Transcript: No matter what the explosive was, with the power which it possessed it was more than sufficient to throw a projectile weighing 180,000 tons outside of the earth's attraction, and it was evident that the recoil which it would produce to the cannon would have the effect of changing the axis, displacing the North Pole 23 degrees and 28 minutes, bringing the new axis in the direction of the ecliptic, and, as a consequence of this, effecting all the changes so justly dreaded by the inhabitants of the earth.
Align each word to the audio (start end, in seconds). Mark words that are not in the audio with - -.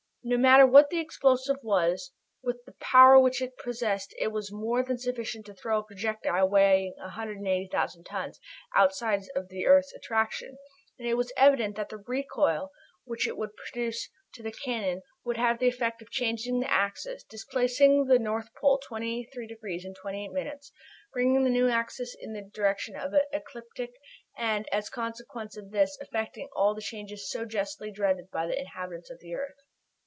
No 0.23 0.37
matter 0.37 0.67
what 0.67 0.91
the 0.91 0.99
explosive 0.99 1.57
was, 1.63 2.11
with 2.43 2.63
the 2.65 2.73
power 2.79 3.17
which 3.19 3.41
it 3.41 3.57
possessed 3.57 4.13
it 4.19 4.27
was 4.27 4.53
more 4.53 4.83
than 4.83 4.99
sufficient 4.99 5.47
to 5.47 5.53
throw 5.55 5.79
a 5.79 5.83
projectile 5.83 6.47
weighing 6.47 6.93
180,000 6.97 8.03
tons 8.03 8.39
outside 8.75 9.23
of 9.35 9.49
the 9.49 9.65
earth's 9.65 9.95
attraction, 9.95 10.59
and 10.99 11.07
it 11.07 11.15
was 11.15 11.33
evident 11.35 11.75
that 11.75 11.89
the 11.89 11.97
recoil 12.05 12.69
which 13.03 13.27
it 13.27 13.35
would 13.35 13.55
produce 13.55 14.07
to 14.35 14.43
the 14.43 14.51
cannon 14.51 15.01
would 15.25 15.37
have 15.37 15.57
the 15.57 15.67
effect 15.67 16.03
of 16.03 16.11
changing 16.11 16.59
the 16.59 16.69
axis, 16.71 17.23
displacing 17.23 18.05
the 18.05 18.19
North 18.19 18.53
Pole 18.53 18.77
23 18.77 19.47
degrees 19.47 19.83
and 19.83 19.95
28 19.95 20.29
minutes, 20.31 20.71
bringing 21.11 21.43
the 21.43 21.49
new 21.49 21.67
axis 21.67 22.15
in 22.19 22.33
the 22.33 22.43
direction 22.43 22.95
of 22.95 23.09
the 23.09 23.25
ecliptic, 23.33 23.95
and, 24.37 24.69
as 24.71 24.87
a 24.87 24.91
consequence 24.91 25.57
of 25.57 25.71
this, 25.71 25.97
effecting 25.99 26.47
all 26.55 26.75
the 26.75 26.79
changes 26.79 27.27
so 27.27 27.43
justly 27.43 27.89
dreaded 27.89 28.29
by 28.29 28.45
the 28.45 28.59
inhabitants 28.59 29.09
of 29.09 29.19
the 29.19 29.33
earth. 29.33 29.55